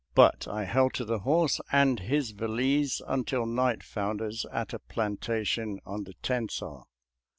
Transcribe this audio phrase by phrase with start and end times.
[0.15, 4.79] But I held to the horse and his valise until night found us at a
[4.79, 6.85] plantation on the Tensas.